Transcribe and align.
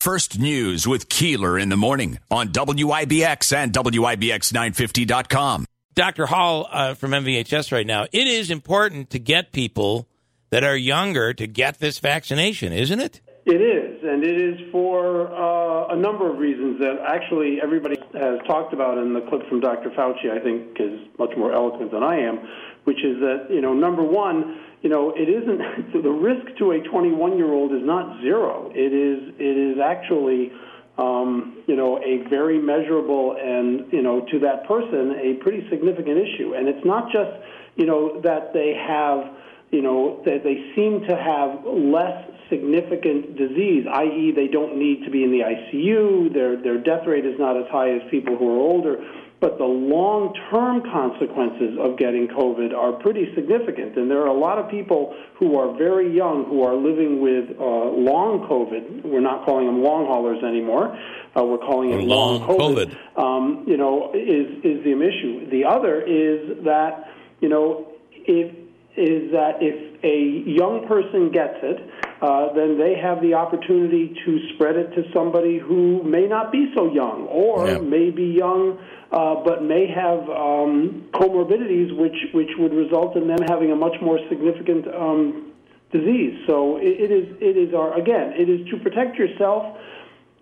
First 0.00 0.38
News 0.38 0.88
with 0.88 1.10
Keeler 1.10 1.58
in 1.58 1.68
the 1.68 1.76
morning 1.76 2.18
on 2.30 2.48
WIBX 2.48 3.54
and 3.54 3.70
WIBX950.com. 3.70 5.66
Dr. 5.94 6.24
Hall 6.24 6.66
uh, 6.70 6.94
from 6.94 7.10
MVHS 7.10 7.70
right 7.70 7.86
now. 7.86 8.04
It 8.10 8.26
is 8.26 8.50
important 8.50 9.10
to 9.10 9.18
get 9.18 9.52
people 9.52 10.08
that 10.48 10.64
are 10.64 10.74
younger 10.74 11.34
to 11.34 11.46
get 11.46 11.80
this 11.80 11.98
vaccination, 11.98 12.72
isn't 12.72 12.98
it? 12.98 13.20
It 13.44 13.60
is, 13.60 14.02
and 14.02 14.24
it 14.24 14.40
is 14.40 14.72
for 14.72 15.34
uh, 15.34 15.92
a 15.92 15.96
number 15.96 16.30
of 16.32 16.38
reasons 16.38 16.80
that 16.80 16.96
actually 17.06 17.58
everybody 17.62 17.96
has 18.14 18.38
talked 18.46 18.72
about, 18.72 18.96
and 18.96 19.14
the 19.14 19.20
clip 19.28 19.46
from 19.50 19.60
Dr. 19.60 19.90
Fauci, 19.90 20.30
I 20.30 20.42
think, 20.42 20.80
is 20.80 20.98
much 21.18 21.36
more 21.36 21.52
eloquent 21.52 21.92
than 21.92 22.02
I 22.02 22.20
am, 22.20 22.38
which 22.84 22.98
is 23.04 23.18
that, 23.20 23.46
you 23.50 23.60
know, 23.60 23.74
number 23.74 24.02
one, 24.02 24.60
you 24.82 24.88
know, 24.88 25.12
it 25.14 25.28
isn't, 25.28 25.92
the 26.02 26.10
risk 26.10 26.56
to 26.58 26.72
a 26.72 26.80
21 26.80 27.36
year 27.36 27.52
old 27.52 27.72
is 27.72 27.82
not 27.82 28.20
zero. 28.22 28.70
It 28.74 28.92
is, 28.92 29.34
it 29.38 29.56
is 29.56 29.78
actually, 29.78 30.52
um, 30.98 31.62
you 31.66 31.76
know, 31.76 31.98
a 31.98 32.28
very 32.28 32.58
measurable 32.58 33.36
and, 33.38 33.92
you 33.92 34.02
know, 34.02 34.26
to 34.30 34.38
that 34.40 34.66
person, 34.66 35.16
a 35.20 35.42
pretty 35.42 35.68
significant 35.70 36.18
issue. 36.18 36.54
And 36.54 36.68
it's 36.68 36.84
not 36.84 37.10
just, 37.12 37.30
you 37.76 37.86
know, 37.86 38.20
that 38.22 38.52
they 38.52 38.74
have, 38.74 39.36
you 39.70 39.82
know, 39.82 40.22
that 40.24 40.42
they 40.42 40.72
seem 40.74 41.06
to 41.08 41.16
have 41.16 41.64
less 41.64 42.30
significant 42.50 43.36
disease, 43.36 43.86
i.e., 43.94 44.32
they 44.34 44.48
don't 44.48 44.76
need 44.76 45.04
to 45.04 45.10
be 45.10 45.22
in 45.22 45.30
the 45.30 45.40
ICU, 45.40 46.34
their, 46.34 46.60
their 46.60 46.78
death 46.78 47.06
rate 47.06 47.24
is 47.24 47.38
not 47.38 47.56
as 47.56 47.64
high 47.70 47.94
as 47.94 48.02
people 48.10 48.36
who 48.36 48.50
are 48.50 48.58
older, 48.58 48.98
but 49.40 49.56
the 49.56 49.64
long 49.64 50.34
term 50.50 50.82
consequences 50.92 51.78
of 51.80 51.96
getting 51.96 52.28
COVID 52.28 52.74
are 52.74 52.92
pretty 52.92 53.32
significant. 53.34 53.96
And 53.96 54.10
there 54.10 54.20
are 54.20 54.28
a 54.28 54.38
lot 54.38 54.58
of 54.58 54.70
people 54.70 55.16
who 55.38 55.56
are 55.56 55.76
very 55.76 56.14
young 56.14 56.44
who 56.44 56.62
are 56.62 56.76
living 56.76 57.20
with 57.20 57.56
uh, 57.58 57.64
long 57.64 58.46
COVID. 58.48 59.04
We're 59.04 59.20
not 59.20 59.46
calling 59.46 59.66
them 59.66 59.82
long 59.82 60.06
haulers 60.06 60.44
anymore. 60.44 60.96
Uh, 61.36 61.44
we're 61.44 61.58
calling 61.58 61.90
it 61.90 62.04
long, 62.04 62.40
long 62.40 62.48
COVID. 62.48 62.94
COVID. 63.16 63.18
Um, 63.18 63.64
you 63.66 63.76
know, 63.76 64.12
is 64.12 64.48
is 64.62 64.84
the 64.84 64.92
issue. 64.92 65.48
The 65.50 65.64
other 65.64 66.02
is 66.02 66.64
that 66.64 67.08
you 67.40 67.48
know 67.48 67.92
if 68.12 68.54
is 68.96 69.32
that 69.32 69.62
if 69.62 70.04
a 70.04 70.50
young 70.50 70.86
person 70.86 71.30
gets 71.32 71.56
it, 71.62 71.78
uh, 72.22 72.52
then 72.52 72.76
they 72.78 72.94
have 73.00 73.22
the 73.22 73.34
opportunity 73.34 74.14
to 74.24 74.38
spread 74.54 74.76
it 74.76 74.92
to 74.94 75.02
somebody 75.12 75.58
who 75.58 76.02
may 76.02 76.26
not 76.26 76.52
be 76.52 76.70
so 76.76 76.92
young 76.92 77.26
or 77.28 77.66
Yeah. 77.66 77.78
may 77.78 78.10
be 78.10 78.24
young 78.26 78.78
uh, 79.10 79.36
but 79.42 79.62
may 79.64 79.86
have 79.88 80.20
um, 80.28 81.08
comorbidities 81.14 81.96
which, 81.96 82.16
which 82.32 82.50
would 82.58 82.72
result 82.74 83.16
in 83.16 83.26
them 83.26 83.40
having 83.48 83.72
a 83.72 83.76
much 83.76 83.96
more 84.02 84.18
significant 84.28 84.86
um, 84.88 85.52
disease. 85.92 86.38
So 86.46 86.76
it, 86.76 87.00
it 87.04 87.10
is 87.10 87.36
it 87.40 87.56
is 87.56 87.74
our 87.74 87.98
again 87.98 88.34
it 88.36 88.48
is 88.48 88.68
to 88.70 88.76
protect 88.78 89.16
yourself. 89.18 89.76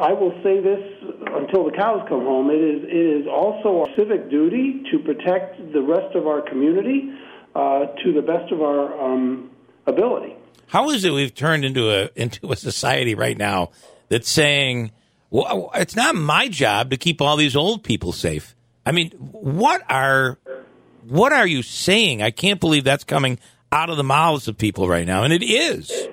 I 0.00 0.12
will 0.12 0.32
say 0.42 0.60
this 0.60 0.80
until 1.26 1.64
the 1.64 1.72
cows 1.76 2.06
come 2.08 2.20
home. 2.20 2.50
It 2.50 2.62
is 2.62 2.84
it 2.84 3.22
is 3.22 3.26
also 3.26 3.80
our 3.80 3.88
civic 3.96 4.30
duty 4.30 4.82
to 4.92 4.98
protect 5.00 5.72
the 5.72 5.82
rest 5.82 6.14
of 6.14 6.26
our 6.26 6.40
community 6.42 7.12
uh, 7.54 7.86
to 8.04 8.12
the 8.12 8.22
best 8.22 8.52
of 8.52 8.62
our 8.62 8.84
um, 9.02 9.50
ability. 9.86 10.36
How 10.66 10.90
is 10.90 11.04
it 11.04 11.12
we've 11.12 11.34
turned 11.34 11.64
into 11.64 11.90
a 11.90 12.10
into 12.16 12.50
a 12.50 12.56
society 12.56 13.14
right 13.14 13.36
now 13.36 13.70
that's 14.08 14.28
saying, 14.28 14.90
well, 15.30 15.70
it's 15.74 15.96
not 15.96 16.14
my 16.14 16.48
job 16.48 16.90
to 16.90 16.96
keep 16.96 17.20
all 17.20 17.36
these 17.36 17.56
old 17.56 17.84
people 17.84 18.12
safe. 18.12 18.54
I 18.84 18.92
mean, 18.92 19.10
what 19.10 19.82
are 19.88 20.38
what 21.06 21.32
are 21.32 21.46
you 21.46 21.62
saying? 21.62 22.22
I 22.22 22.30
can't 22.30 22.60
believe 22.60 22.84
that's 22.84 23.04
coming 23.04 23.38
out 23.70 23.90
of 23.90 23.96
the 23.96 24.04
mouths 24.04 24.48
of 24.48 24.58
people 24.58 24.88
right 24.88 25.06
now, 25.06 25.24
and 25.24 25.32
it 25.32 25.42
is. 25.42 26.08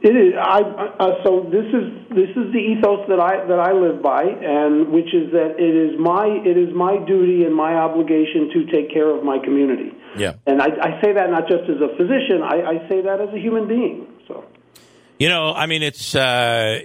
It 0.00 0.14
is. 0.14 0.34
I, 0.38 0.62
uh, 0.62 1.24
so 1.24 1.50
this 1.50 1.66
is 1.74 1.90
this 2.10 2.30
is 2.30 2.52
the 2.54 2.62
ethos 2.62 3.08
that 3.08 3.18
I 3.18 3.44
that 3.46 3.58
I 3.58 3.72
live 3.72 4.00
by, 4.00 4.22
and 4.22 4.92
which 4.92 5.12
is 5.12 5.32
that 5.32 5.58
it 5.58 5.74
is 5.74 5.98
my 5.98 6.26
it 6.46 6.56
is 6.56 6.72
my 6.72 6.98
duty 7.04 7.42
and 7.42 7.54
my 7.54 7.74
obligation 7.74 8.48
to 8.54 8.70
take 8.70 8.92
care 8.92 9.10
of 9.10 9.24
my 9.24 9.38
community. 9.42 9.90
Yeah. 10.16 10.34
And 10.46 10.62
I, 10.62 10.66
I 10.66 11.02
say 11.02 11.12
that 11.14 11.30
not 11.30 11.48
just 11.48 11.64
as 11.64 11.82
a 11.82 11.96
physician. 11.96 12.42
I, 12.42 12.62
I 12.62 12.88
say 12.88 13.02
that 13.02 13.20
as 13.20 13.34
a 13.34 13.38
human 13.38 13.66
being. 13.66 14.06
So. 14.28 14.44
You 15.18 15.30
know, 15.30 15.52
I 15.52 15.66
mean, 15.66 15.82
it's 15.82 16.14
uh, 16.14 16.80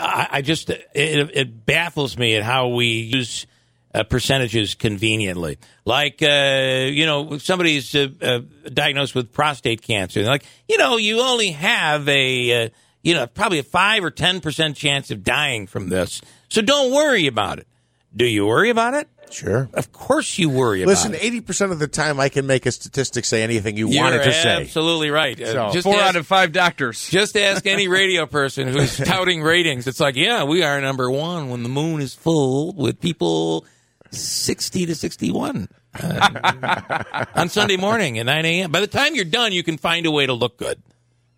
I, 0.00 0.28
I 0.32 0.42
just 0.42 0.68
it, 0.70 0.84
it 0.94 1.64
baffles 1.64 2.18
me 2.18 2.34
at 2.34 2.42
how 2.42 2.68
we 2.68 2.86
use 2.86 3.46
uh, 3.94 4.04
percentages 4.04 4.74
conveniently. 4.74 5.58
Like, 5.84 6.22
uh, 6.22 6.86
you 6.90 7.06
know, 7.06 7.34
if 7.34 7.42
somebody's 7.42 7.94
uh, 7.94 8.08
uh, 8.20 8.40
diagnosed 8.72 9.14
with 9.14 9.32
prostate 9.32 9.82
cancer, 9.82 10.20
they're 10.22 10.30
like, 10.30 10.44
you 10.68 10.78
know, 10.78 10.96
you 10.96 11.20
only 11.20 11.52
have 11.52 12.08
a, 12.08 12.66
uh, 12.66 12.68
you 13.02 13.14
know, 13.14 13.26
probably 13.26 13.58
a 13.60 13.62
five 13.62 14.04
or 14.04 14.10
ten 14.10 14.40
percent 14.40 14.76
chance 14.76 15.10
of 15.10 15.22
dying 15.24 15.66
from 15.66 15.88
this, 15.88 16.20
so 16.48 16.60
don't 16.62 16.92
worry 16.92 17.26
about 17.26 17.58
it. 17.58 17.66
Do 18.14 18.24
you 18.26 18.46
worry 18.46 18.70
about 18.70 18.94
it? 18.94 19.08
Sure. 19.30 19.68
Of 19.74 19.92
course, 19.92 20.38
you 20.38 20.48
worry 20.48 20.86
Listen, 20.86 21.10
about 21.12 21.22
it. 21.22 21.26
eighty 21.26 21.40
percent 21.42 21.70
of 21.70 21.78
the 21.78 21.86
time, 21.86 22.18
I 22.18 22.30
can 22.30 22.46
make 22.46 22.64
a 22.64 22.72
statistic 22.72 23.26
say 23.26 23.42
anything 23.42 23.76
you 23.76 23.86
You're 23.88 24.02
want 24.02 24.14
it 24.14 24.24
to 24.24 24.32
say. 24.32 24.62
absolutely 24.62 25.10
right. 25.10 25.38
Uh, 25.38 25.52
So- 25.52 25.70
just 25.74 25.84
Four 25.84 25.96
ask- 25.96 26.04
out 26.04 26.16
of 26.16 26.26
five 26.26 26.52
doctors. 26.52 27.06
Just 27.10 27.36
ask 27.36 27.66
any 27.66 27.88
radio 27.88 28.24
person 28.24 28.68
who's 28.68 28.96
touting 29.04 29.42
ratings. 29.42 29.86
It's 29.86 30.00
like, 30.00 30.16
yeah, 30.16 30.44
we 30.44 30.62
are 30.62 30.80
number 30.80 31.10
one 31.10 31.50
when 31.50 31.62
the 31.62 31.68
moon 31.68 32.00
is 32.00 32.14
full 32.14 32.72
with 32.72 33.00
people 33.02 33.66
60 34.10 34.86
to 34.86 34.94
61 34.94 35.68
uh, 36.00 37.24
on 37.34 37.48
Sunday 37.48 37.76
morning 37.76 38.18
at 38.18 38.26
9 38.26 38.44
a.m. 38.44 38.72
By 38.72 38.80
the 38.80 38.86
time 38.86 39.14
you're 39.14 39.24
done, 39.24 39.52
you 39.52 39.62
can 39.62 39.76
find 39.78 40.06
a 40.06 40.10
way 40.10 40.26
to 40.26 40.32
look 40.32 40.56
good. 40.58 40.82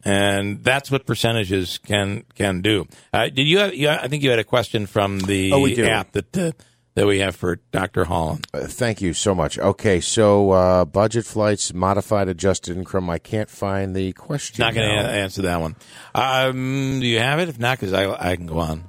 And 0.02 0.64
that's 0.64 0.90
what 0.90 1.06
percentages 1.06 1.78
can 1.78 2.24
can 2.34 2.62
do. 2.62 2.86
Uh, 3.12 3.28
did 3.28 3.46
you, 3.46 3.58
have, 3.58 3.74
you? 3.74 3.90
I 3.90 4.08
think 4.08 4.22
you 4.22 4.30
had 4.30 4.38
a 4.38 4.44
question 4.44 4.86
from 4.86 5.18
the 5.20 5.52
Oh, 5.52 5.66
app 5.84 6.12
that 6.12 6.38
uh, 6.38 6.52
that 6.94 7.06
we 7.06 7.20
have 7.20 7.36
for 7.36 7.56
Dr. 7.70 8.04
Holland. 8.04 8.46
Uh, 8.52 8.60
thank 8.60 9.00
you 9.00 9.12
so 9.12 9.34
much. 9.34 9.58
Okay, 9.58 10.00
so 10.00 10.50
uh, 10.52 10.84
budget 10.84 11.24
flights, 11.24 11.72
modified 11.72 12.28
adjusted 12.28 12.76
income. 12.76 13.10
I 13.10 13.18
can't 13.18 13.50
find 13.50 13.94
the 13.94 14.12
question. 14.12 14.62
Not 14.62 14.74
going 14.74 14.88
to 14.88 15.04
answer 15.04 15.42
that 15.42 15.60
one. 15.60 15.76
Um, 16.14 17.00
do 17.00 17.06
you 17.06 17.18
have 17.18 17.38
it? 17.38 17.48
If 17.48 17.58
not, 17.58 17.78
because 17.78 17.92
I 17.92 18.30
I 18.30 18.36
can 18.36 18.46
go 18.46 18.58
on. 18.58 18.84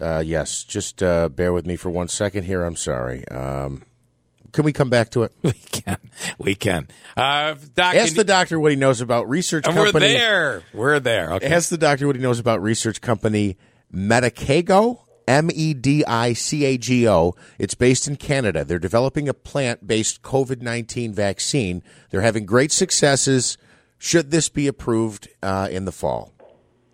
Uh, 0.00 0.22
yes, 0.24 0.64
just 0.64 1.02
uh, 1.02 1.28
bear 1.28 1.52
with 1.52 1.66
me 1.66 1.76
for 1.76 1.90
one 1.90 2.08
second 2.08 2.44
here. 2.44 2.64
I'm 2.64 2.76
sorry. 2.76 3.26
Um, 3.28 3.82
can 4.52 4.64
we 4.64 4.72
come 4.72 4.90
back 4.90 5.10
to 5.10 5.22
it? 5.24 5.32
We 5.42 5.52
can. 5.52 5.98
We 6.38 6.54
can. 6.54 6.88
Uh, 7.16 7.54
Doc, 7.74 7.94
Ask 7.96 8.14
the 8.14 8.24
doctor 8.24 8.58
what 8.60 8.70
he 8.70 8.76
knows 8.76 9.00
about 9.00 9.28
research 9.28 9.66
and 9.66 9.76
we're 9.76 9.86
company. 9.86 10.12
there. 10.14 10.62
We're 10.72 11.00
there. 11.00 11.32
Okay. 11.34 11.46
Ask 11.48 11.68
the 11.68 11.76
doctor 11.76 12.06
what 12.06 12.14
he 12.16 12.22
knows 12.22 12.38
about 12.38 12.62
research 12.62 13.00
company 13.00 13.56
Medicago, 13.92 15.00
M 15.26 15.50
E 15.52 15.74
D 15.74 16.04
I 16.04 16.32
C 16.32 16.64
A 16.64 16.78
G 16.78 17.08
O. 17.08 17.34
It's 17.58 17.74
based 17.74 18.06
in 18.06 18.16
Canada. 18.16 18.64
They're 18.64 18.78
developing 18.78 19.28
a 19.28 19.34
plant 19.34 19.86
based 19.86 20.22
COVID 20.22 20.62
19 20.62 21.12
vaccine. 21.12 21.82
They're 22.10 22.20
having 22.22 22.46
great 22.46 22.70
successes. 22.72 23.58
Should 23.98 24.30
this 24.30 24.48
be 24.48 24.66
approved 24.66 25.28
uh, 25.42 25.68
in 25.70 25.84
the 25.84 25.92
fall? 25.92 26.32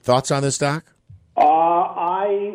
Thoughts 0.02 0.30
on 0.30 0.42
this, 0.42 0.58
Doc? 0.58 0.84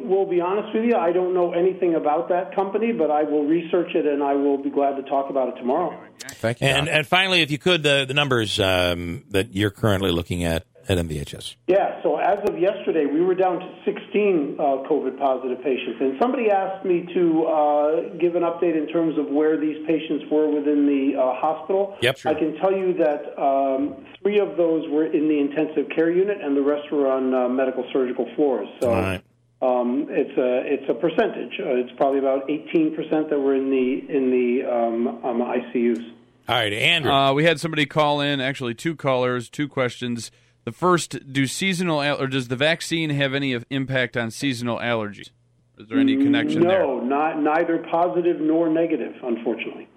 I 0.06 0.08
will 0.08 0.26
be 0.26 0.42
honest 0.42 0.74
with 0.74 0.86
you. 0.86 0.96
I 0.96 1.12
don't 1.12 1.34
know 1.34 1.54
anything 1.54 1.96
about 1.96 2.30
that 2.30 2.56
company, 2.56 2.92
but 2.92 3.10
I 3.10 3.24
will 3.24 3.46
research 3.46 3.96
it 3.96 4.06
and 4.06 4.22
I 4.22 4.34
will 4.34 4.62
be 4.62 4.70
glad 4.70 4.96
to 4.98 5.04
talk 5.04 5.30
about 5.30 5.50
it 5.50 5.60
tomorrow. 5.60 6.00
Thank 6.20 6.62
you. 6.62 6.68
And 6.68 6.88
and 6.88 7.06
finally, 7.08 7.42
if 7.42 7.52
you 7.52 7.58
could, 7.58 7.84
the 7.84 8.06
the 8.08 8.14
numbers 8.14 8.60
um, 8.60 9.24
that 9.30 9.54
you're 9.54 9.72
currently 9.72 10.12
looking 10.12 10.44
at 10.44 10.66
at 10.88 11.00
MVHS. 11.00 11.56
Yeah, 11.66 12.02
so 12.04 12.18
as 12.18 12.38
of 12.48 12.60
yesterday, 12.60 13.08
we 13.08 13.20
were 13.22 13.34
down 13.34 13.60
to 13.60 13.76
16 13.86 14.58
uh, 14.60 14.64
COVID 14.88 15.18
positive 15.18 15.58
patients. 15.64 15.98
And 16.00 16.16
somebody 16.22 16.52
asked 16.52 16.86
me 16.86 17.08
to 17.12 17.46
uh, 17.46 18.02
give 18.20 18.36
an 18.36 18.44
update 18.44 18.78
in 18.78 18.88
terms 18.90 19.18
of 19.18 19.26
where 19.28 19.60
these 19.60 19.84
patients 19.88 20.26
were 20.32 20.48
within 20.48 20.86
the 20.86 21.20
uh, 21.20 21.34
hospital. 21.42 21.98
Yep, 22.02 22.18
sure. 22.20 22.32
I 22.32 22.36
can 22.36 22.56
tell 22.58 22.72
you 22.72 22.94
that 23.00 23.34
um, 23.42 24.06
three 24.22 24.40
of 24.40 24.58
those 24.58 24.88
were 24.90 25.08
in 25.08 25.28
the 25.28 25.40
intensive 25.40 25.90
care 25.96 26.12
unit, 26.12 26.38
and 26.40 26.56
the 26.56 26.62
rest 26.62 26.92
were 26.92 27.12
on 27.12 27.34
uh, 27.34 27.50
medical 27.50 27.84
surgical 27.92 28.30
floors. 28.36 28.68
So. 28.80 28.94
All 28.94 29.02
right. 29.02 29.24
Um, 29.62 30.08
it's 30.10 30.38
a 30.38 30.62
it's 30.66 30.90
a 30.90 30.94
percentage. 30.94 31.60
Uh, 31.60 31.76
it's 31.76 31.92
probably 31.98 32.20
about 32.20 32.50
18 32.50 32.96
percent 32.96 33.30
that 33.30 33.40
were 33.40 33.56
in 33.56 33.70
the 33.70 34.16
in 34.16 34.30
the 34.30 34.70
um, 34.70 35.08
um, 35.24 35.42
ICUs. 35.42 36.12
All 36.48 36.56
right, 36.56 36.74
Andrew. 36.74 37.12
Uh, 37.12 37.34
we 37.34 37.46
had 37.46 37.60
somebody 37.60 37.86
call 37.86 38.22
in, 38.22 38.40
actually 38.40 38.76
two 38.76 38.96
callers, 38.96 39.50
two 39.50 39.68
questions. 39.68 40.30
The 40.66 40.72
first, 40.72 41.32
do 41.32 41.48
seasonal 41.48 42.02
al- 42.02 42.22
or 42.22 42.28
does 42.28 42.50
the 42.50 42.56
vaccine 42.56 43.10
have 43.12 43.34
any 43.34 43.58
impact 43.70 44.18
on 44.18 44.30
seasonal 44.30 44.78
allergies? 44.78 45.30
Is 45.78 45.88
there 45.90 46.00
any 46.00 46.16
connection 46.18 46.64
no, 46.64 46.70
there? 46.70 47.06
not 47.06 47.42
neither 47.42 47.80
positive 47.92 48.40
nor 48.40 48.70
negative, 48.70 49.14
unfortunately. 49.24 49.88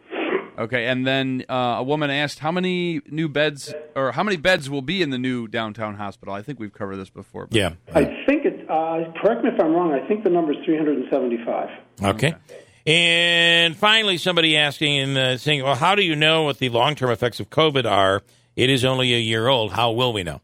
Okay, 0.59 0.87
and 0.87 1.07
then 1.07 1.45
uh, 1.49 1.77
a 1.79 1.83
woman 1.85 2.11
asked 2.11 2.41
how 2.41 2.51
many 2.51 3.01
new 3.09 3.29
beds 3.29 3.73
or 3.95 4.11
how 4.11 4.25
many 4.25 4.37
beds 4.37 4.69
will 4.69 4.83
be 4.83 5.03
in 5.03 5.11
the 5.11 5.19
new 5.19 5.47
downtown 5.47 5.95
hospital. 5.95 6.35
I 6.35 6.43
think 6.43 6.59
we've 6.59 6.73
covered 6.73 6.97
this 6.97 7.11
before. 7.11 7.47
but- 7.47 7.57
yeah. 7.57 7.75
I 7.95 8.05
think 8.27 8.45
it. 8.45 8.69
Uh, 8.69 9.13
correct 9.23 9.45
me 9.45 9.51
if 9.51 9.61
I'm 9.61 9.73
wrong. 9.73 9.93
I 9.93 10.07
think 10.09 10.25
the 10.25 10.31
number 10.31 10.53
is 10.53 10.59
375. 10.65 11.69
Okay. 12.03 12.35
And 12.87 13.77
finally, 13.77 14.19
somebody 14.19 14.57
asking 14.57 14.99
and 14.99 15.19
uh, 15.19 15.37
saying, 15.37 15.63
"Well, 15.63 15.75
how 15.75 15.95
do 15.95 16.03
you 16.03 16.17
know 16.17 16.45
what 16.45 16.59
the 16.59 16.71
long-term 16.71 17.11
effects 17.11 17.39
of 17.39 17.51
COVID 17.51 17.85
are? 17.89 18.23
It 18.57 18.71
is 18.71 18.85
only 18.85 19.15
a 19.15 19.19
year 19.19 19.47
old. 19.49 19.73
How 19.73 19.93
will 19.93 20.13
we 20.13 20.23
know? 20.23 20.41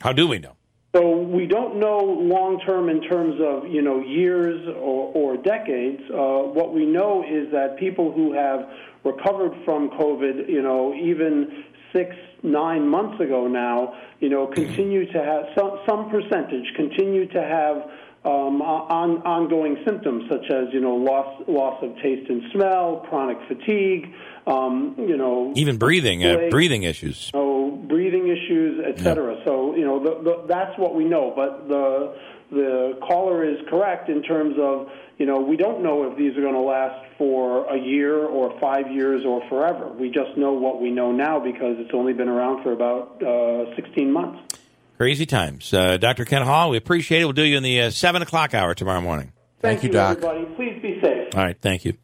How 0.00 0.12
do 0.12 0.26
we 0.26 0.38
know?" 0.38 0.52
So 0.94 1.14
we 1.14 1.46
don't 1.46 1.78
know 1.78 1.98
long 1.98 2.58
term 2.64 2.88
in 2.88 3.02
terms 3.02 3.38
of 3.44 3.68
you 3.68 3.82
know 3.82 4.00
years 4.00 4.66
or, 4.68 5.12
or 5.14 5.36
decades. 5.36 6.00
Uh, 6.10 6.48
what 6.48 6.72
we 6.72 6.86
know 6.86 7.22
is 7.22 7.52
that 7.52 7.76
people 7.78 8.10
who 8.10 8.32
have 8.32 8.60
recovered 9.06 9.52
from 9.64 9.90
COVID, 9.90 10.48
you 10.48 10.62
know, 10.62 10.92
even 10.94 11.64
six, 11.92 12.14
nine 12.42 12.86
months 12.88 13.20
ago 13.20 13.46
now, 13.46 13.94
you 14.20 14.28
know, 14.28 14.46
continue 14.46 15.10
to 15.12 15.22
have 15.22 15.46
some, 15.56 15.78
some 15.86 16.10
percentage 16.10 16.66
continue 16.74 17.26
to 17.28 17.42
have 17.42 17.88
um, 18.26 18.60
on, 18.60 19.22
ongoing 19.22 19.76
symptoms 19.84 20.24
such 20.28 20.50
as 20.50 20.66
you 20.72 20.80
know 20.80 20.96
loss 20.96 21.42
loss 21.46 21.80
of 21.82 21.94
taste 22.02 22.28
and 22.28 22.42
smell, 22.52 23.06
chronic 23.08 23.38
fatigue, 23.46 24.12
um, 24.48 24.96
you 24.98 25.16
know, 25.16 25.52
even 25.54 25.76
breathing 25.76 26.24
uh, 26.24 26.48
breathing 26.50 26.82
issues, 26.82 27.30
you 27.32 27.38
know, 27.38 27.70
breathing 27.86 28.26
issues, 28.26 28.84
etc. 28.84 29.40
So 29.44 29.76
you 29.76 29.84
know 29.84 30.02
the, 30.02 30.22
the, 30.24 30.44
that's 30.48 30.76
what 30.76 30.96
we 30.96 31.04
know, 31.04 31.32
but 31.36 31.68
the 31.68 32.16
the 32.50 32.98
caller 33.06 33.44
is 33.44 33.58
correct 33.68 34.08
in 34.08 34.22
terms 34.22 34.56
of 34.58 34.88
you 35.18 35.26
know 35.26 35.40
we 35.40 35.56
don't 35.56 35.82
know 35.82 36.10
if 36.10 36.16
these 36.16 36.36
are 36.36 36.40
going 36.40 36.54
to 36.54 36.60
last 36.60 37.06
for 37.18 37.66
a 37.72 37.78
year 37.78 38.24
or 38.24 38.58
five 38.60 38.90
years 38.90 39.24
or 39.24 39.46
forever. 39.48 39.88
We 39.92 40.10
just 40.10 40.36
know 40.36 40.52
what 40.52 40.80
we 40.80 40.90
know 40.90 41.12
now 41.12 41.40
because 41.40 41.76
it's 41.78 41.92
only 41.94 42.12
been 42.12 42.28
around 42.28 42.62
for 42.62 42.72
about 42.72 43.22
uh, 43.22 43.74
16 43.76 44.12
months. 44.12 44.56
Crazy 44.96 45.26
times. 45.26 45.72
Uh, 45.74 45.98
Dr. 45.98 46.24
Ken 46.24 46.42
Hall, 46.42 46.70
we 46.70 46.78
appreciate 46.78 47.20
it. 47.20 47.24
We'll 47.24 47.34
do 47.34 47.42
you 47.42 47.56
in 47.56 47.62
the 47.62 47.82
uh, 47.82 47.90
7 47.90 48.22
o'clock 48.22 48.54
hour 48.54 48.74
tomorrow 48.74 49.00
morning. 49.00 49.32
Thank, 49.60 49.80
thank 49.80 49.82
you, 49.84 49.90
Doc. 49.90 50.18
Everybody. 50.18 50.44
Please 50.56 50.80
be 50.80 51.00
safe. 51.02 51.34
All 51.34 51.42
right. 51.42 51.56
Thank 51.60 51.84
you. 51.84 51.94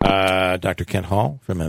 Uh, 0.00 0.56
Dr. 0.56 0.84
Ken 0.84 1.04
Hall 1.04 1.40
from 1.42 1.60